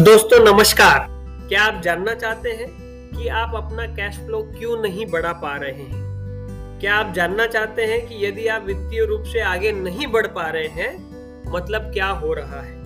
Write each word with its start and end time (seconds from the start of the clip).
दोस्तों, 0.00 0.38
नमस्कार। 0.44 1.06
क्या 1.48 1.62
आप 1.62 1.80
जानना 1.82 2.14
चाहते 2.14 2.50
हैं 2.50 2.66
कि 3.10 3.28
आप 3.28 3.54
अपना 3.54 3.86
कैश 3.86 4.16
फ्लो 4.16 4.42
क्यों 4.58 4.76
नहीं 4.82 5.06
बढ़ा 5.06 5.32
पा 5.32 5.56
रहे 5.56 5.72
हैं? 5.72 6.78
क्या 6.80 6.94
आप 6.94 7.12
जानना 7.12 7.46
चाहते 7.46 7.86
हैं 7.86 8.08
कि 8.08 8.24
यदि 8.26 8.46
आप 8.46 8.62
वित्तीय 8.62 9.04
रूप 9.04 9.24
से 9.24 9.40
आगे 9.40 9.72
नहीं 9.72 10.06
बढ़ 10.06 10.26
पा 10.26 10.46
रहे 10.46 10.66
हैं 10.66 11.52
मतलब 11.52 11.82
क्या 11.82 12.06
हो 12.06 12.32
रहा 12.34 12.60
है? 12.60 12.78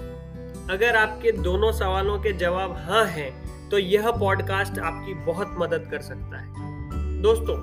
अगर 0.70 0.96
आपके 0.96 1.32
दोनों 1.32 1.72
सवालों 1.72 2.18
के 2.18 2.32
जवाब 2.32 2.77
हाँ 2.79 3.04
हैं 3.04 3.30
तो 3.70 3.78
यह 3.78 4.10
पॉडकास्ट 4.10 4.78
आपकी 4.78 5.14
बहुत 5.14 5.54
मदद 5.58 5.88
कर 5.90 6.00
सकता 6.00 6.40
है। 6.40 7.22
दोस्तों, 7.22 7.56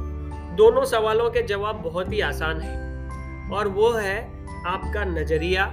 दोनों 0.55 0.85
सवालों 0.85 1.29
के 1.29 1.41
जवाब 1.41 1.75
बहुत 1.75 2.13
ही 2.13 2.21
आसान 2.21 2.61
है, 2.61 2.77
और 3.51 3.67
वो 3.67 3.91
है 3.91 4.17
आपका 4.67 5.05
नज़रिया, 5.05 5.63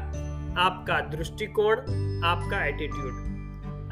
आपका 0.58 1.00
दृष्टिकोण, 1.17 1.76
आपका 2.25 2.67
एटीट्यूड 2.67 3.28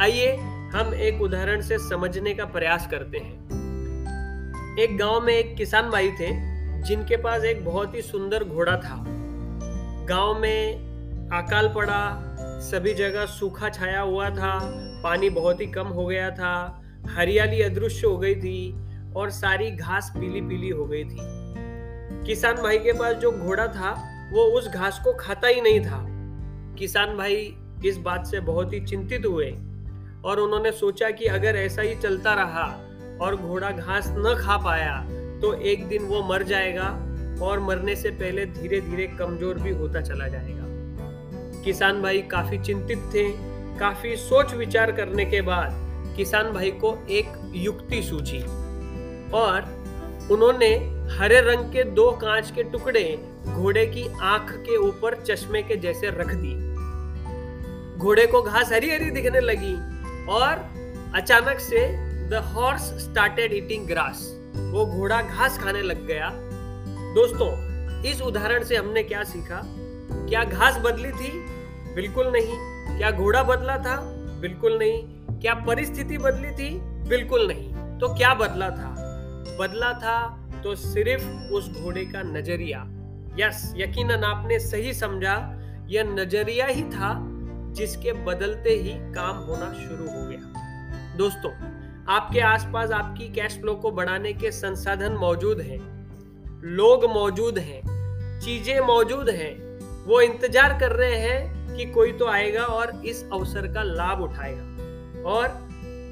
आइए 0.00 0.36
हम 0.73 0.95
एक 0.95 1.23
उदाहरण 1.23 1.60
से 1.60 1.78
समझने 1.78 2.34
का 2.34 2.45
प्रयास 2.45 2.86
करते 2.86 3.18
हैं। 3.18 3.34
एक 4.78 4.98
गाँव 4.98 5.20
में 5.20 5.34
एक 5.34 5.56
किसान 5.56 5.91
भाई 5.91 6.10
थे, 6.10 6.27
जिनके 6.82 7.16
पास 7.16 7.45
एक 7.45 7.64
बहुत 7.64 7.95
ही 7.95 8.02
सुंदर 8.02 8.45
घोड़ा 8.45 8.77
था। 8.77 9.05
गाँव 10.09 10.38
में 10.38 10.74
अकाल 11.32 11.72
पड़ा, 11.74 12.20
सभी 12.60 12.95
जगह 12.95 13.27
सूखा 13.27 13.69
छाया 13.69 14.00
हुआ 14.00 14.30
था, 14.30 14.60
पानी 15.02 15.30
बहुत 15.30 15.60
ही 15.60 15.66
कम 15.66 15.86
हो 15.86 16.06
गया 16.06 16.30
था, 16.30 16.83
हरियाली 17.08 17.62
अदृश्य 17.62 18.06
हो 18.06 18.19
गई 18.19 18.34
थी 18.34 18.77
और 19.16 19.30
सारी 19.30 19.70
घास 19.70 20.12
पीली 20.16 20.41
पीली 20.41 20.69
हो 20.69 20.84
गई 20.84 21.05
थी। 21.05 21.19
किसान 22.27 22.55
भाई 22.55 22.78
के 22.78 22.92
पास 22.92 23.16
जो 23.16 23.33
घोड़ा 23.33 23.66
था, 23.66 23.92
वो 24.33 24.42
उस 24.42 24.69
घास 24.69 25.00
को 25.05 25.12
खाता 25.12 25.48
ही 25.48 25.60
नहीं 25.60 25.80
था। 25.80 26.06
किसान 26.74 27.16
भाई 27.16 27.56
इस 27.86 27.97
बात 27.97 28.27
से 28.27 28.41
बहुत 28.41 28.72
ही 28.72 28.81
चिंतित 28.81 29.27
हुए 29.27 29.56
और 30.27 30.41
उन्होंने 30.41 30.72
सोचा 30.72 31.10
कि 31.10 31.24
अगर 31.24 31.56
ऐसा 31.56 31.82
ही 31.82 31.94
चलता 31.94 32.34
रहा 32.34 32.66
और 33.20 33.36
घोड़ा 33.36 33.70
घास 33.70 34.06
न 34.08 34.34
खा 34.41 34.56
पाया 34.56 34.96
तो 35.41 35.52
एक 35.62 35.86
दिन 35.88 36.02
वो 36.02 36.22
मर 36.22 36.42
जाएगा 36.42 36.88
और 37.42 37.60
मरने 37.60 37.96
से 37.96 38.10
पहले 38.10 38.47
धीरे 38.47 38.80
धीरे 38.80 39.06
कमज़ोर 39.19 39.54
भी 39.54 39.70
होता 39.70 40.00
चला 40.00 40.28
जाएगा। 40.28 40.64
किसान 41.64 42.02
भाई 42.02 42.22
काफ़ी 42.22 42.58
चिंतित 42.58 42.98
थे, 43.14 43.28
काफ़ी 43.78 44.16
सोच 44.16 44.54
विचार 44.54 44.92
करने 44.92 45.24
के 45.24 45.41
बाद 45.42 46.14
किसान 46.16 46.52
भाई 46.52 46.70
को 46.70 46.97
एक 47.10 47.32
युक्ति 47.54 48.02
सूझी 48.02 48.41
और 49.34 49.74
उन्होंने 50.30 50.69
हरे 51.19 51.41
रंग 51.41 51.72
के 51.72 51.82
दो 51.94 52.10
कांच 52.12 52.50
के 52.50 52.62
टुकड़े 52.62 53.04
घोड़े 53.47 53.86
की 53.86 54.06
आँख 54.24 54.52
के 54.60 54.77
ऊपर 54.78 55.14
चश्मे 55.22 55.62
के 55.62 55.77
जैसे 55.77 56.10
रख 56.10 56.34
दिए। 56.34 56.64
घोड़े 57.98 58.27
को 58.27 58.42
घास 58.42 58.72
हरी 58.72 58.91
हरी 58.91 59.10
दिखने 59.10 59.41
लगी 59.41 59.74
और 60.28 60.74
अचानक 61.14 61.58
से 61.60 62.06
the 62.28 62.34
horse 62.34 62.82
started 62.82 63.52
eating 63.52 63.86
grass 63.86 64.41
वो 64.56 64.86
घोड़ा 64.86 65.22
घास 65.22 65.58
खाने 65.58 65.82
लग 65.82 66.06
गया। 66.06 66.30
दोस्तों, 67.14 67.66
इस 68.02 68.22
उदाहरण 68.22 68.64
से 68.64 68.77
हमने 68.77 69.02
क्या 69.02 69.24
सीखा? 69.24 69.62
क्या 70.12 70.44
घास 70.44 70.77
बदली 70.77 71.10
थी? 71.10 71.44
बिल्कुल 71.94 72.27
नहीं। 72.27 72.77
क्या 72.98 73.10
घोड़ा 73.10 73.42
बदला 73.42 73.78
था? 73.78 73.97
बिल्कुल 74.41 74.78
नहीं। 74.78 75.08
क्या 75.41 75.54
परिस्थिति 75.54 76.19
बदली 76.19 76.50
थी? 76.50 76.80
बिल्कुल 76.80 77.47
नहीं। 77.47 77.98
तो 77.98 78.14
क्या 78.14 78.34
बदला 78.34 78.70
था? 78.70 78.94
बदला 79.60 79.92
था 79.92 80.48
तो 80.64 80.74
सिर्फ़ 80.74 81.52
उस 81.52 81.82
घोड़े 81.82 82.04
का 82.04 82.22
नज़रिया। 82.22 82.86
यस, 83.38 83.74
यकीनन 83.77 84.24
आपने 84.24 84.58
सही 84.58 84.94
समझा। 84.94 85.62
यह 85.88 86.02
नज़रिया 86.02 86.66
ही 86.66 86.82
था 86.82 87.32
जिसके 87.77 88.12
बदलते 88.24 88.70
ही 88.70 88.92
काम 89.14 89.36
होना 89.38 89.72
शुरू 89.74 90.06
हो 90.06 90.27
गया। 90.28 91.14
दोस्तों, 91.16 91.50
आपके 92.08 92.41
आसपास 92.41 92.91
आपकी 92.91 93.28
कैश 93.32 93.59
फ्लो 93.60 93.75
को 93.75 93.91
बढ़ाने 93.91 94.32
के 94.32 94.50
संसाधन 94.53 95.12
मौजूद 95.12 95.60
हैं। 95.60 95.78
लोग 96.76 97.04
मौजूद 97.04 97.59
हैं, 97.59 97.81
चीज़ें 98.41 98.81
मौजूद 98.81 99.28
हैं। 99.31 99.54
वो 100.04 100.20
इंतज़ार 100.20 100.78
कर 100.78 100.92
रहे 100.92 101.16
हैं 101.19 101.76
कि 101.76 101.84
कोई 101.84 102.12
तो 102.12 102.26
आएगा 102.26 102.62
और 102.62 103.03
इस 103.06 103.25
अवसर 103.32 103.66
का 103.75 103.82
लाभ 103.82 104.20
उठाएगा। 104.22 105.22
और 105.22 105.65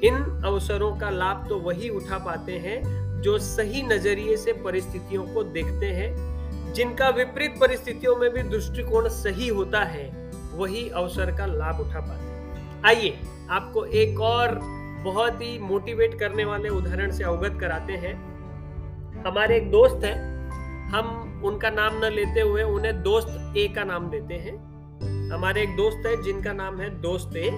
इन 0.04 0.14
अवसरों 0.44 0.96
का 0.96 1.10
लाभ 1.10 1.46
तो 1.48 1.58
वही 1.60 1.88
उठा 1.88 2.18
पाते 2.18 2.52
हैं 2.58 2.82
जो 3.22 3.38
सही 3.38 3.82
नज़रिए 3.82 4.36
से 4.36 4.52
परिस्थितियों 4.52 5.22
को 5.24 5.42
देखते 5.44 5.86
हैं, 5.86 6.72
जिनका 6.72 7.08
विपरीत 7.08 7.54
परिस्थितियों 7.60 8.16
में 8.16 8.30
भी 8.30 8.42
दृष्टिकोण 8.42 9.08
सही 9.08 9.48
होता 9.48 9.82
है। 9.84 10.04
वही 10.54 10.88
अवसर 10.90 11.30
का 11.36 11.46
लाभ 11.46 11.80
उठा 11.80 12.00
पाते 12.00 12.32
आइए, 12.88 13.18
आपको 13.50 13.84
एक 13.84 14.20
और 14.22 14.58
बहुत 15.04 15.40
ही 15.42 15.58
मोटिवेट 15.58 16.18
करने 16.20 16.44
वाले 16.44 16.68
उदाहरण 16.68 17.10
से 17.10 17.24
अवगत 17.24 17.58
कराते 17.60 17.92
हैं। 17.94 18.14
हमारे 19.26 19.56
एक 19.56 19.70
दोस्त 19.70 20.04
हैं, 20.04 20.16
हम 20.90 21.42
उनका 21.44 21.70
नाम 21.70 21.98
न 22.04 22.10
लेते 22.12 22.40
हुए 22.40 22.62
उन्हें 22.62 23.02
दोस्त 23.02 23.56
ए 23.56 23.66
का 23.68 23.84
नाम 23.84 24.08
देते 24.10 24.34
हैं। 24.34 24.56
हमारे 25.30 25.62
एक 25.62 25.76
दोस्त 25.76 26.06
है, 26.06 26.22
जिनका 26.22 26.52
नाम 26.52 26.80
है 26.80 26.88
दोस्त 27.00 27.36
ए 27.36 27.48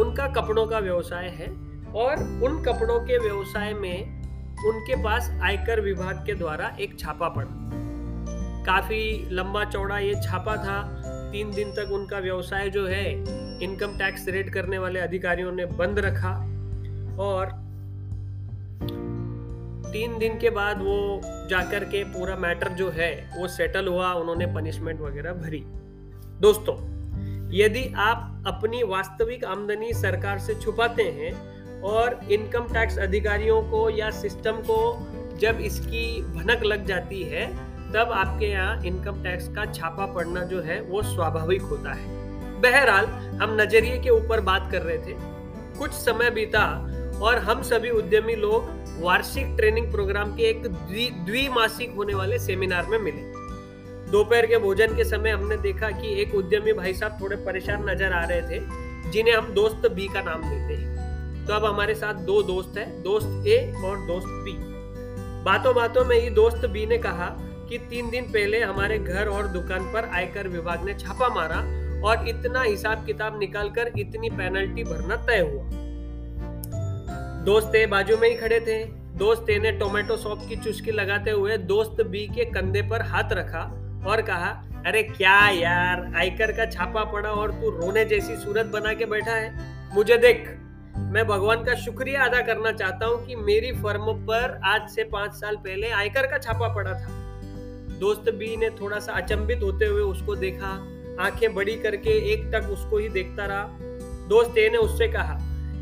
उनका 0.00 0.26
कपड़ों 0.32 0.66
का 0.66 0.78
व्यवसाय 0.78 1.28
है 1.30 1.48
और 1.94 2.22
उन 2.44 2.62
कपड़ों 2.62 2.98
के 3.00 3.18
व्यवसाय 3.18 3.72
में 3.74 4.22
उनके 4.66 5.02
पास 5.02 5.30
आयकर 5.42 5.80
विभाग 5.80 6.24
के 6.26 6.34
द्वारा 6.34 6.76
एक 6.80 6.98
छापा 6.98 7.28
पड़ा। 7.28 7.46
काफ़ी 8.66 9.28
लंबा 9.30 9.64
चौड़ा 9.64 9.98
ये 9.98 10.14
छापा 10.22 10.56
था 10.56 10.78
तीन 11.34 11.50
दिन 11.50 11.70
तक 11.72 11.92
उनका 11.92 12.18
व्यवसाय 12.18 12.68
जो 12.70 12.86
है 12.86 13.12
इनकम 13.64 13.98
टैक्स 13.98 14.28
रेड 14.28 14.52
करने 14.52 14.78
वाले 14.78 15.00
अधिकारियों 15.00 15.52
ने 15.52 15.66
बंद 15.66 15.98
रखा 15.98 16.30
और 17.22 17.46
तीन 19.92 20.18
दिन 20.18 20.38
के 20.38 20.50
बाद 20.50 20.78
वो 20.78 21.20
जाकर 21.24 21.84
के 21.84 22.04
पूरा 22.04 22.36
मैटर 22.36 22.68
जो 22.68 22.90
है, 22.90 23.30
वो 23.38 23.48
सेटल 23.48 23.88
हुआ, 23.88 24.12
उन्होंने 24.12 24.46
पनिशमेंट 24.46 25.00
वगैरह 25.00 25.32
भरी। 25.32 25.62
दोस्तों, 26.40 26.76
यदि 27.54 27.92
आप 27.96 28.44
अपनी 28.46 28.82
वास्तविक 28.82 29.44
आमदनी 29.44 29.92
सरकार 29.92 30.38
से 30.38 30.54
छुपाते 30.54 31.02
हैं 31.02 31.34
और 31.80 32.20
इनकम 32.32 32.64
टैक्स 32.64 32.98
अधिकारियों 32.98 33.62
को 33.62 33.90
या 33.90 34.10
सिस्टम 34.10 34.52
को 34.52 35.08
जब 35.36 35.58
इसकी 35.60 36.22
भनक 36.22 36.64
लग 36.64 36.86
जाती 36.86 37.22
है 37.22 37.73
तब 37.94 38.12
आपके 38.12 38.46
यहाँ 38.46 38.82
इनकम 38.86 39.22
टैक्स 39.22 39.48
का 39.48 39.64
छापा 39.72 40.06
पड़ना 40.06 40.40
जो 40.42 40.60
है, 40.60 40.80
वो 40.80 41.02
स्वाभाविक 41.04 41.62
होता 41.62 41.92
है। 41.92 42.22
बहरहाल, 42.60 43.04
हम 43.42 43.56
नज़रिए 43.60 43.98
के 43.98 44.10
ऊपर 44.10 44.40
बात 44.40 44.68
कर 44.72 44.82
रहे 44.82 44.98
थे। 44.98 45.14
कुछ 45.78 45.90
समय 45.90 46.30
बीता 46.30 46.64
और 47.22 47.38
हम 47.38 47.62
सभी 47.62 47.90
उद्यमी 47.90 48.34
लोग 48.36 49.02
वार्षिक 49.02 49.54
ट्रेनिंग 49.56 49.90
प्रोग्राम 49.92 50.34
के 50.36 50.42
एक 50.42 50.66
द्विमासिक 50.66 51.94
होने 51.94 52.14
वाले 52.14 52.38
सेमिनार 52.38 52.86
में 52.86 52.98
मिले। 52.98 53.32
दोपहर 54.10 54.46
के 54.46 54.58
भोजन 54.58 54.96
के 54.96 55.04
समय 55.04 55.30
हमने 55.30 55.56
देखा 55.56 55.90
कि 55.90 56.14
एक 56.22 56.34
उद्यमी 56.34 56.72
भाई 56.72 56.94
साहब 56.94 57.20
थोड़े 57.20 57.36
परेशान 57.36 57.88
नज़र 57.90 58.12
आ 58.12 58.24
रहे 58.24 58.42
थे, 58.42 58.60
जिन्हें 59.10 59.34
हम 59.34 59.52
दोस्त 59.54 59.88
बी 59.88 60.08
का 60.08 60.20
नाम 60.22 60.42
देते 60.42 60.74
हैं। 60.74 61.46
तो 61.46 61.52
अब 61.52 61.64
हमारे 61.64 61.94
साथ 61.94 62.14
दो 62.26 62.42
दोस्त 62.42 62.78
हैं, 62.78 63.02
दोस्त 63.02 63.46
ए 63.46 63.72
और 63.84 64.06
दोस्त 64.06 64.28
बी 64.44 64.56
बातों 65.44 65.74
बातों 65.74 66.04
में 66.04 66.16
ही 66.20 66.30
दोस्त 66.32 66.66
बी 66.66 66.86
ने 66.86 66.98
कहा 66.98 67.26
कि 67.68 67.78
तीन 67.90 68.10
दिन 68.10 68.24
पहले 68.24 68.60
हमारे 68.62 68.98
घर 68.98 69.28
और 69.28 69.46
दुकान 69.48 69.92
पर 69.92 70.08
आयकर 70.14 70.48
विभाग 70.48 70.84
ने 70.84 70.94
छापा 70.94 71.28
मारा 71.28 71.60
और 72.08 72.28
इतना 72.28 72.62
हिसाब 72.62 73.04
किताब 73.06 73.38
निकालकर 73.38 73.92
इतनी 73.98 74.30
पेनल्टी 74.30 74.84
भरना 74.84 75.16
तय 75.26 75.40
हुआ। 75.40 75.82
दोस्त 77.44 77.72
बाजू 77.90 78.16
में 78.16 78.28
ही 78.28 78.34
खड़े 78.34 78.60
थे। 78.60 78.84
दोस्त 79.18 79.50
ए 79.50 79.58
ने 79.58 79.72
टोमेटो 79.72 80.16
सॉप 80.16 80.40
की 80.48 80.56
चुस्की 80.56 80.90
लगाते 80.90 81.30
हुए 81.30 81.56
दोस्त 81.58 82.02
बी 82.02 82.26
के 82.26 82.44
कंधे 82.44 82.82
पर 82.82 83.02
हाथ 83.02 83.32
रखा 83.32 83.60
और 84.06 84.22
कहा, 84.22 84.48
अरे 84.86 85.02
क्या 85.02 85.36
यार, 85.50 86.12
आयकर 86.16 86.52
का 86.52 86.66
छापा 86.66 87.04
पड़ा 87.04 87.30
और 87.30 87.50
तू 87.50 87.70
रोने 87.70 88.04
जैसी 88.04 88.36
सूरत 88.36 88.66
बना 88.66 88.92
के 88.94 89.06
बैठा 89.06 89.32
है। 89.32 89.94
मुझे 89.94 90.16
देख, 90.16 90.48
मैं 90.96 91.26
भगवान 91.26 91.64
का 91.64 91.74
शुक्रिया 91.74 92.24
अदा 92.24 92.40
करना 92.42 92.72
चाहता 92.72 93.06
हूँ 93.06 93.24
कि 93.26 93.36
मेरी 93.36 93.72
फर्म 93.72 94.12
पर 94.26 94.60
आज 94.64 94.88
से 94.90 95.04
पाँच 95.04 95.34
साल 95.34 95.56
पहले 95.56 95.90
आयकर 95.92 96.26
का 96.26 96.38
छापा 96.38 96.74
पड़ा 96.74 96.92
था। 96.92 97.23
दोस्त 98.00 98.30
बी 98.30 98.56
ने 98.56 98.70
थोड़ा 98.72 98.98
सा 98.98 99.12
अचंभित 99.12 99.62
होते 99.62 99.86
हुए 99.86 100.02
उसको 100.02 100.34
देखा। 100.36 100.70
आँखें 101.20 101.54
बड़ी 101.54 101.74
करके 101.76 102.10
एक 102.32 102.50
तक 102.52 102.68
उसको 102.70 102.98
ही 102.98 103.08
देखता 103.10 103.46
रहा। 103.46 103.64
दोस्त 104.28 104.58
ए 104.58 104.68
ने 104.68 104.78
उससे 104.78 105.08
कहा, 105.08 105.38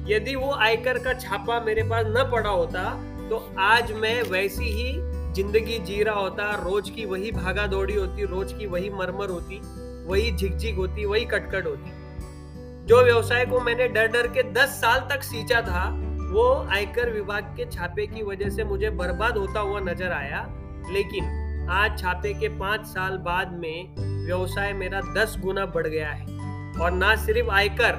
यदि 0.09 0.35
वो 0.35 0.53
आयकर 0.55 0.99
का 0.99 1.13
छापा 1.15 1.61
मेरे 1.61 1.83
पास 1.83 2.07
न 2.09 2.29
पड़ा 2.33 2.51
होता 2.51 2.91
तो 3.23 3.37
आज 3.61 3.93
मैं 3.93 4.23
वैसी 4.23 4.65
ही 4.65 4.93
ज़िंदगी 5.35 5.79
जी 5.81 6.03
रहा 6.03 6.21
होता। 6.21 6.51
रोज 6.63 6.89
की 6.91 7.05
वही 7.05 7.31
भागा 7.33 7.67
दौड़ी 7.67 7.95
होती, 7.95 8.25
रोज 8.25 8.53
की 8.53 8.67
वही 8.67 8.91
मरमर 8.91 9.31
होती, 9.31 9.61
वही 10.07 10.33
झिकझिक 10.33 10.77
होती, 10.77 11.05
वही 11.05 11.25
कटकट 11.25 11.67
होती। 11.67 12.87
जो 12.87 13.03
व्यवसाय 13.05 13.45
को 13.47 13.61
मैंने 13.61 13.87
डर 13.89 14.07
डर 14.09 14.27
के 14.29 14.43
दस 14.53 14.81
साल 14.81 15.01
तक 15.11 15.23
सींचा 15.23 15.61
था, 15.63 15.89
वो 16.33 16.45
आयकर 16.71 17.11
विभाग 17.11 17.55
के 17.57 17.65
छापे 17.73 18.07
की 18.07 18.23
वजह 18.23 18.51
से 18.51 18.65
मुझे 18.65 18.91
बर्बाद 18.93 19.37
होता 19.37 19.61
हुआ 19.61 19.81
नज़र 19.83 20.13
आया। 20.13 20.47
लेकिन 20.91 21.25
आज 21.71 21.99
छापे 21.99 22.33
के 22.35 22.49
पाँच 22.49 22.87
साल 22.87 23.17
बाद 23.19 23.53
में 23.53 23.95
व्यवसाय 24.27 24.73
मेरा 24.73 25.01
दस 25.17 25.37
गुना 25.41 25.67
बढ़ 25.67 25.87
गया 25.87 26.11
है। 26.11 26.25
और 26.81 26.91
ना 26.91 27.15
सिर्फ़ 27.17 27.51
आयकर 27.51 27.95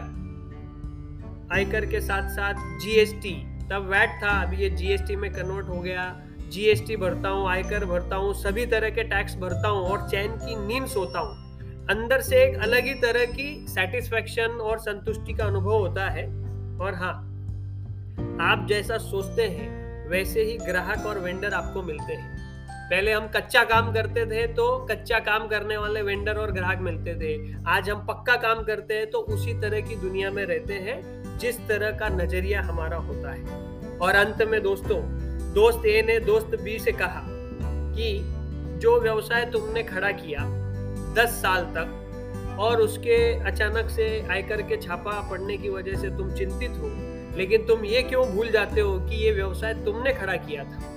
आयकर 1.54 1.86
के 1.86 2.01
साथ 2.01 2.30
साथ 2.30 2.80
जीएसटी 2.80 3.33
तब 3.71 3.88
वैट 3.92 4.10
था, 4.24 4.42
अभी 4.42 4.57
ये 4.57 4.69
जीएसटी 4.69 5.15
में 5.15 5.31
कन्वर्ट 5.33 5.68
हो 5.68 5.80
गया। 5.81 6.15
जीएसटी 6.50 6.95
भरता 6.95 7.30
हूँ, 7.30 7.50
आयकर 7.50 7.86
भरता 7.86 8.15
हूँ, 8.15 8.33
सभी 8.33 8.65
तरह 8.65 8.89
के 8.89 9.04
टैक्स 9.04 9.36
भरता 9.36 9.68
हूँ 9.68 9.81
और 9.81 10.09
चैन 10.09 10.31
की 10.31 10.56
नींद 10.68 10.88
सोता 10.88 11.19
हूँ। 11.19 11.88
अंदर 11.89 12.21
से 12.21 12.44
एक 12.44 12.57
अलग 12.57 12.83
ही 12.83 12.94
तरह 12.94 13.25
की 13.25 13.66
सेटिस्फेक्शन 13.69 14.59
और 14.62 14.80
संतुष्टि 14.80 15.33
का 15.33 15.45
अनुभव 15.45 15.77
होता 15.77 16.09
है। 16.09 16.25
और 16.77 16.94
हाँ 16.94 17.13
आप 18.42 18.66
जैसा 18.69 18.98
सोचते 18.98 19.44
हैं, 19.44 19.69
वैसे 20.09 20.44
ही 20.44 20.57
ग्राहक 20.57 21.06
और 21.06 21.19
वेंडर 21.19 21.54
आपको 21.54 21.81
मिलते 21.81 22.13
हैं। 22.13 22.32
पहले 22.83 23.12
हम 23.12 23.27
कच्चा 23.27 23.63
काम 23.63 23.91
करते 23.94 24.25
थे 24.25 24.45
तो 24.53 24.65
कच्चा 24.85 25.19
काम 25.19 25.47
करने 25.47 25.77
वाले 25.77 26.01
वेंडर 26.01 26.38
और 26.38 26.51
ग्राहक 26.51 26.80
मिलते 26.81 27.13
थे। 27.15 27.33
आज 27.68 27.89
हम 27.89 28.06
पक्का 28.07 28.35
काम 28.38 28.63
करते 28.63 28.94
हैं 28.94 29.09
तो 29.12 29.19
उसी 29.33 29.53
तरह 29.62 29.81
की 29.81 29.95
दुनिया 29.95 30.31
में 30.31 30.44
रहते 30.45 30.74
हैं, 30.75 31.38
जिस 31.39 31.57
तरह 31.68 31.97
का 32.00 32.09
नज़रिया 32.12 32.62
हमारा 32.62 32.97
होता 33.00 33.31
है। 33.31 33.97
और 33.97 34.15
अंत 34.15 34.41
में 34.44 34.62
दोस्तों, 34.63 35.00
दोस्त 35.53 35.85
ए 35.85 36.01
ने 36.01 36.19
दोस्त 36.21 36.56
बी 36.63 36.77
से 36.80 36.91
कहा 36.94 37.24
कि 37.95 38.19
जो 38.81 39.00
व्यवसाय 39.00 39.45
तुमने 39.45 39.83
खड़ा 39.83 40.12
किया 40.13 40.39
दस 41.15 41.41
साल 41.41 41.65
तक 41.75 42.57
और 42.59 42.81
उसके 42.81 43.18
अचानक 43.41 43.89
से 43.89 44.07
आयकर 44.31 44.62
के 44.62 44.77
छापा 44.77 45.19
पड़ने 45.30 45.57
की 45.57 45.69
वजह 45.69 45.95
से 45.95 46.09
तुम 46.18 46.33
चिंतित 46.33 46.71
हो, 46.71 46.89
लेकिन 47.38 47.65
तुम 47.65 47.85
ये 47.85 48.01
क्यों 48.03 48.25
भूल 48.27 48.51
जाते 48.51 48.81
हो 48.81 49.00
कि 49.00 49.24
ये 49.25 49.31
व्यवसाय 49.31 49.74
तुमने 49.85 50.13
खड़ा 50.13 50.35
किया 50.39 50.63
था? 50.63 50.89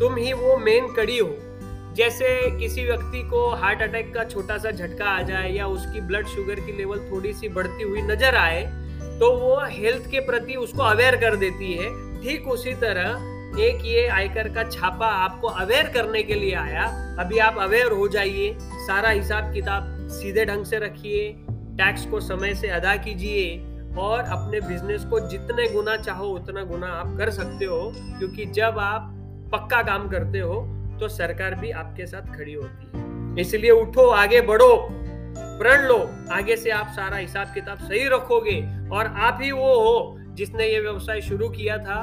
तुम 0.00 0.16
ही 0.16 0.32
वो 0.32 0.56
मेन 0.58 0.92
कड़ी 0.94 1.18
हो। 1.18 1.30
जैसे 1.96 2.28
किसी 2.58 2.84
व्यक्ति 2.84 3.22
को 3.30 3.48
हार्ट 3.56 3.82
अटैक 3.82 4.12
का 4.14 4.24
छोटा 4.24 4.56
सा 4.58 4.70
झटका 4.70 5.04
आ 5.06 5.22
जाए 5.22 5.50
या 5.52 5.66
उसकी 5.68 6.00
ब्लड 6.00 6.26
शुगर 6.26 6.60
की 6.60 6.76
लेवल 6.76 6.98
थोड़ी 7.10 7.32
सी 7.32 7.48
बढ़ती 7.48 7.82
हुई 7.82 8.02
नज़र 8.02 8.34
आए 8.36 8.62
तो 9.20 9.30
वो 9.38 9.58
हेल्थ 9.70 10.10
के 10.10 10.20
प्रति 10.26 10.54
उसको 10.56 10.82
अवेयर 10.82 11.16
कर 11.16 11.36
देती 11.36 11.72
है। 11.72 11.88
ठीक 12.22 12.48
उसी 12.48 12.74
तरह 12.76 13.60
एक 13.60 13.84
ये 13.84 14.06
आयकर 14.08 14.48
का 14.54 14.62
छापा 14.70 15.06
आपको 15.18 15.48
अवेयर 15.48 15.88
करने 15.94 16.22
के 16.22 16.34
लिए 16.34 16.54
आया। 16.54 16.84
अभी 17.20 17.38
आप 17.38 17.58
अवेयर 17.58 17.92
हो 17.92 18.08
जाइए, 18.08 18.56
सारा 18.58 19.08
हिसाब 19.10 19.52
किताब 19.54 20.08
सीधे 20.12 20.44
ढंग 20.44 20.64
से 20.64 20.78
रखिए 20.78 21.28
टैक्स 21.76 22.04
को 22.06 22.20
समय 22.20 22.54
से 22.54 22.68
अदा 22.70 22.96
कीजिए 22.98 23.94
और 23.98 24.20
अपने 24.20 24.60
बिज़नेस 24.62 25.04
को 25.04 25.20
जितने 25.28 25.68
गुना 25.72 25.96
चाहो 25.98 26.28
उतना 26.30 26.62
गुना 26.64 26.86
आप 26.94 27.16
कर 27.18 27.30
सकते 27.32 27.64
हो, 27.64 27.92
क्योंकि 28.18 28.44
जब 28.52 28.78
आप 28.78 29.16
पक्का 29.52 29.82
काम 29.82 30.08
करते 30.08 30.38
हो 30.38 30.60
तो 31.00 31.08
सरकार 31.08 31.54
भी 31.54 31.70
आपके 31.72 32.06
साथ 32.06 32.34
खड़ी 32.36 32.52
होती 32.54 32.86
है। 32.88 33.40
इसलिए 33.40 33.70
उठो, 33.72 34.06
आगे 34.06 34.40
बढ़ो, 34.40 34.76
प्रण 35.36 35.86
लो, 35.86 35.98
आगे 36.32 36.56
से 36.56 36.70
आप 36.70 36.92
सारा 36.96 37.16
हिसाब 37.16 37.52
किताब 37.54 37.78
सही 37.78 38.06
रखोगे। 38.08 38.60
और 38.90 39.06
आप 39.06 39.38
ही 39.42 39.50
वो 39.52 39.74
हो 39.74 40.18
जिसने 40.34 40.66
ये 40.66 40.80
व्यवसाय 40.80 41.20
शुरू 41.20 41.48
किया 41.48 41.78
था, 41.78 41.98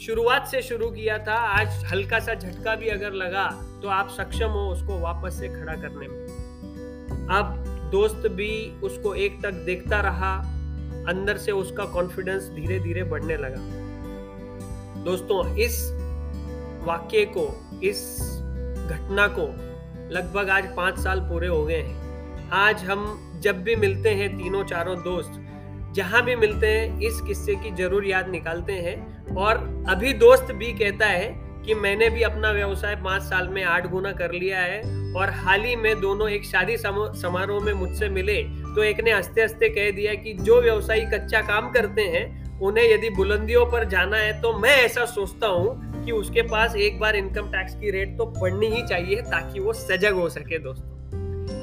शुरुआत 0.00 0.46
से 0.46 0.62
शुरू 0.62 0.90
किया 0.90 1.18
था, 1.18 1.34
आज 1.34 1.84
हल्का 1.84 2.18
सा 2.18 2.34
झटका 2.34 2.74
भी 2.76 2.88
अगर 2.88 3.12
लगा 3.14 3.46
तो 3.82 3.88
आप 3.88 4.08
सक्षम 4.08 4.50
हो 4.50 4.68
उसको 4.68 4.98
वापस 4.98 5.38
से 5.40 5.48
खड़ा 5.50 5.74
करने 5.74 6.08
में। 6.08 7.28
अब 7.30 7.64
दोस्त 7.92 8.28
भी 8.28 8.52
उसको 8.82 9.14
एक 9.14 9.40
तक 9.42 9.52
देखता 9.66 10.00
रहा, 10.00 10.34
अंदर 11.08 11.36
से 11.36 11.52
उसका 11.52 11.84
कॉन्फिडेंस 11.84 12.48
धीरे 12.50 12.78
धीरे 12.80 13.02
बढ़ने 13.04 13.36
लगा। 13.36 13.62
दोस्तों, 15.04 15.56
इस 15.56 15.78
वाक्य 16.80 17.24
को, 17.36 17.42
इस 17.82 18.18
घटना 18.90 19.26
को 19.28 19.42
लगभग 20.10 20.50
आज 20.50 20.66
पाँच 20.76 20.98
साल 20.98 21.20
पूरे 21.20 21.46
हो 21.46 21.64
गए 21.64 21.80
हैं। 21.80 22.48
आज 22.50 22.84
हम 22.84 23.40
जब 23.42 23.62
भी 23.62 23.74
मिलते 23.76 24.10
हैं, 24.10 24.36
तीनों 24.38 24.62
चारों 24.64 24.96
दोस्त, 24.96 25.32
जहाँ 25.94 26.22
भी 26.24 26.36
मिलते 26.36 26.66
हैं, 26.66 27.00
इस 27.00 27.20
किस्से 27.20 27.54
की 27.54 27.70
ज़रूर 27.70 28.06
याद 28.06 28.28
निकालते 28.28 28.72
हैं। 28.72 29.36
और 29.36 29.56
अभी 29.88 30.12
दोस्त 30.12 30.52
भी 30.52 30.72
कहता 30.72 31.06
है 31.06 31.28
कि 31.66 31.74
मैंने 31.74 32.08
भी 32.10 32.22
अपना 32.22 32.50
व्यवसाय 32.50 32.96
पाँच 32.96 33.22
साल 33.22 33.48
में 33.48 33.62
आठ 33.64 33.90
गुना 33.90 34.12
कर 34.12 34.32
लिया 34.32 34.60
है 34.60 34.80
और 35.14 35.30
हाल 35.30 35.64
ही 35.64 35.76
में 35.76 36.00
दोनों 36.00 36.28
एक 36.28 36.44
शादी 36.44 36.76
समारोह 36.76 37.64
में 37.64 37.72
मुझसे 37.72 38.08
मिले 38.08 38.42
तो 38.74 38.82
एक 38.82 39.00
ने 39.00 39.12
हँसते 39.12 39.42
हँसते 39.42 39.68
कह 39.68 39.90
दिया 39.90 40.14
कि 40.14 40.32
जो 40.34 40.60
व्यवसायी 40.62 41.06
कच्चा 41.06 41.40
काम 41.40 41.70
करते 41.70 42.02
हैं, 42.02 42.58
उन्हें 42.60 42.84
यदि 42.84 43.10
बुलंदियों 43.10 43.66
पर 43.66 43.84
जाना 43.84 44.16
है 44.16 44.40
तो 44.42 44.52
मैं 44.58 44.76
ऐसा 44.76 45.04
सोचता 45.06 45.46
हूँ 45.46 45.89
कि 46.04 46.12
उसके 46.12 46.42
पास 46.42 46.76
एक 46.76 47.00
बार 47.00 47.16
इनकम 47.16 47.48
टैक्स 47.48 47.74
की 47.74 47.90
रेट 47.90 48.16
तो 48.18 48.26
पढ़नी 48.26 48.66
ही 48.66 48.82
चाहिए 48.82 49.22
ताकि 49.22 49.60
वो 49.60 49.72
सजग 49.72 50.12
हो 50.12 50.28
सके 50.28 50.58
दोस्तों। 50.58 51.00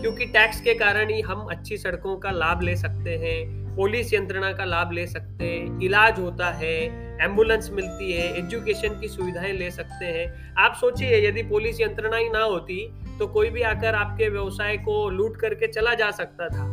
क्योंकि 0.02 0.26
टैक्स 0.26 0.62
के 0.62 0.74
कारण 0.74 1.10
ही 1.10 1.22
हम 1.22 1.48
अच्छी 1.52 1.78
सड़कों 1.78 2.18
का 2.18 2.32
लाभ 2.32 2.62
ले 2.62 2.76
सकते 2.76 3.18
हैं 3.18 3.68
पुलिस 3.76 4.14
यंत्रणा 4.14 4.52
का 4.54 4.66
लाभ 4.66 4.92
ले 4.92 5.08
सकते 5.08 5.46
हैं, 5.46 5.80
इलाज 5.82 6.20
होता 6.20 6.52
है 6.52 6.74
एंबुलेंस 7.22 7.70
मिलती 7.74 8.12
है 8.14 8.38
एजुकेशन 8.38 9.00
की 9.00 9.08
सुविधाएँ 9.08 9.54
ले 9.54 9.72
सकते 9.72 10.06
हैं। 10.06 10.56
आप 10.56 10.76
सोचिए, 10.76 11.28
यदि 11.28 11.44
पुलिस 11.44 11.82
यंत्रणा 11.82 12.18
ही 12.18 12.30
ना 12.30 12.40
होती 12.40 12.90
तो 13.20 13.28
कोई 13.28 13.50
भी 13.50 13.62
आकर 13.62 13.96
आपके 13.96 14.30
व्यवसाय 14.30 14.78
को 14.78 15.10
लूट 15.10 15.38
करके 15.38 15.68
चला 15.68 15.94
जा 15.94 16.12
सकता 16.12 16.48
था। 16.48 16.64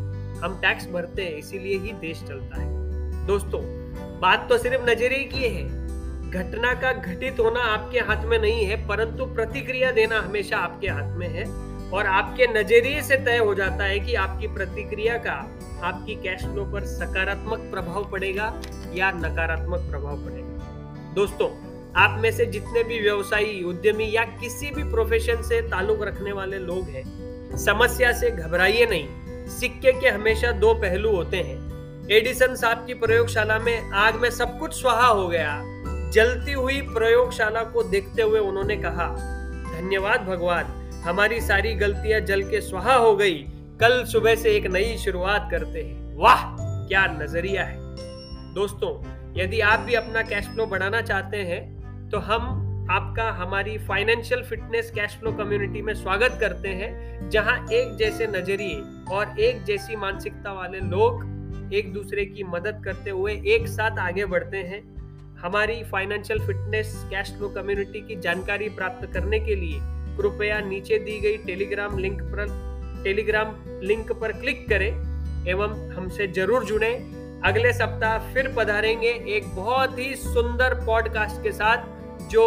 हम 0.45 0.59
टैक्स 0.63 0.89
भरते 0.91 1.23
हैं, 1.23 1.37
इसीलिए 1.37 1.79
ही 1.79 1.93
देश 1.93 2.21
चलता 2.21 2.61
है। 2.61 3.27
दोस्तों, 3.27 3.61
बात 4.21 4.49
तो 4.49 4.59
सिर्फ़ 4.59 4.91
नज़रिए 4.91 5.25
की 5.25 5.49
है। 5.49 5.84
घटना 6.35 6.73
का 6.75 6.93
घटित 6.93 7.41
होना 7.41 7.61
आपके 7.73 7.99
हाथ 8.01 8.25
में 8.25 8.39
नहीं 8.39 8.65
है, 8.65 8.77
परंतु 8.89 9.25
प्रतिक्रिया 9.27 9.91
देना 9.91 10.21
हमेशा 10.21 10.57
आपके 10.59 10.89
हाथ 10.89 11.17
में 11.17 11.29
है 11.29 11.45
और 11.91 12.07
आपके 12.07 12.47
नज़रिए 12.53 13.03
से 13.03 13.17
तय 13.17 13.39
हो 13.39 13.55
जाता 13.55 13.85
है 13.85 13.99
कि 14.01 14.15
आपकी 14.17 14.47
प्रतिक्रिया 14.47 15.17
का 15.19 15.33
आपकी 15.83 16.15
कैश 16.15 16.43
फ्लो 16.43 16.65
पर 16.65 16.85
सकारात्मक 16.87 17.69
प्रभाव 17.73 18.11
पड़ेगा 18.11 18.53
या 18.95 19.11
नकारात्मक 19.11 19.91
प्रभाव 19.91 20.25
पड़ेगा। 20.25 21.13
दोस्तों, 21.15 21.49
आप 21.97 22.19
में 22.21 22.31
से 22.33 22.47
जितने 22.47 22.83
भी 22.85 23.01
व्यवसायी, 23.01 23.63
उद्यमी 23.63 24.11
या 24.11 24.25
किसी 24.41 24.71
भी 24.71 24.85
प्रोफेशन 24.85 25.43
से 25.43 25.61
ताल्लुक 25.63 26.03
रखने 26.03 26.33
वाले 26.33 26.59
लोग 26.61 26.89
हैं, 26.89 27.05
समस्या 27.59 28.13
से 28.13 28.31
घबराइए 28.31 28.87
नहीं। 28.87 29.49
सिक्के 29.51 29.93
के 29.93 30.09
हमेशा 30.09 30.51
दो 30.55 30.73
पहलू 30.75 31.11
होते 31.11 31.37
हैं। 31.39 32.09
एडिसन 32.11 32.55
साहब 32.55 32.85
की 32.87 32.95
प्रयोगशाला 32.95 33.59
में 33.59 33.91
आग 33.97 34.15
में 34.15 34.29
सब 34.31 34.59
कुछ 34.59 34.81
स्वाहा 34.81 35.07
हो 35.07 35.29
गया। 35.29 35.53
जलती 36.15 36.53
हुई 36.53 36.81
प्रयोगशाला 36.89 37.63
को 37.65 37.83
देखते 37.83 38.23
हुए 38.23 38.39
उन्होंने 38.41 38.77
कहा, 38.77 39.07
धन्यवाद 39.71 40.21
भगवान, 40.21 40.67
हमारी 41.05 41.41
सारी 41.41 41.73
गलतियाँ 41.75 42.21
जल 42.21 42.43
के 42.51 42.61
स्वाहा 42.61 42.95
हो 42.95 43.15
गई। 43.17 43.35
कल 43.81 44.05
सुबह 44.05 44.35
से 44.35 44.51
एक 44.51 44.67
नई 44.67 44.97
शुरुआत 44.99 45.49
करते 45.51 45.83
हैं। 45.83 46.15
वाह, 46.17 46.45
क्या 46.89 47.07
नज़रिया 47.15 47.65
है। 47.65 47.77
दोस्तों, 48.55 48.93
यदि 49.37 49.61
आप 49.63 49.81
भी 49.81 49.95
अपना 49.95 50.23
कैश 50.23 50.49
फ्लो 50.49 50.67
बढ़ाना 50.67 51.01
चाहते 51.03 51.37
हैं 51.43 52.09
तो 52.11 52.19
हम 52.21 52.87
आपका 52.91 53.31
हमारी 53.33 53.77
financial 53.79 54.43
fitness 54.43 54.91
cash 54.91 55.17
flow 55.21 55.33
community 55.33 55.83
में 55.83 55.95
स्वागत 55.95 56.39
करते 56.41 56.69
हैं, 56.71 57.31
जहाँ 57.31 57.59
एक 57.73 57.97
जैसे 57.97 58.27
नज़रिए 58.29 58.83
और 59.11 59.41
एक 59.41 59.65
जैसी 59.65 59.97
मानसिकता 59.97 60.53
वाले 60.53 60.81
लोग 60.81 61.73
एक 61.75 61.93
दूसरे 61.93 62.25
की 62.27 62.45
मदद 62.47 62.83
करते 62.85 63.11
हुए 63.11 63.41
एक 63.47 63.69
साथ 63.69 63.99
आगे 63.99 64.25
बढ़ते 64.27 64.57
हैं। 64.59 64.83
हमारी 65.39 65.83
financial 65.85 66.39
fitness 66.47 66.95
cash 67.11 67.33
flow 67.33 67.49
community 67.49 68.01
की 68.01 68.17
जानकारी 68.17 68.69
प्राप्त 68.69 69.07
करने 69.13 69.41
के 69.41 69.55
लिए 69.55 69.81
कृपया 70.17 70.61
नीचे 70.61 70.99
दी 70.99 71.19
गई 71.21 71.37
टेलीग्राम 71.37 71.99
लिंक 71.99 72.23
पर 72.23 72.47
टेलीग्राम 73.05 73.55
लिंक 73.83 74.13
पर 74.13 74.33
क्लिक 74.33 74.69
करें 74.69 74.91
एवं 75.49 75.77
हमसे 75.93 76.27
ज़रूर 76.27 76.65
जुड़े। 76.65 76.95
अगले 77.45 77.73
सप्ताह 77.73 78.33
फिर 78.35 78.53
पधारेंगे 78.57 79.11
एक 79.37 79.55
बहुत 79.57 79.99
ही 79.99 80.15
सुंदर 80.17 80.75
पॉडकास्ट 80.87 81.43
के 81.43 81.53
साथ 81.53 82.29
जो 82.31 82.47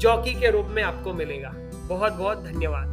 जॉकी 0.00 0.34
के 0.40 0.50
रूप 0.50 0.66
में 0.66 0.82
आपको 0.82 1.12
मिलेगा। 1.14 1.52
बहुत 1.88 2.12
बहुत 2.12 2.44
धन्यवाद। 2.44 2.89